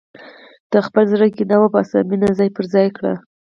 [0.71, 3.13] د خپل زړه کینه وباسه، مینه ځای پر ځای کړه.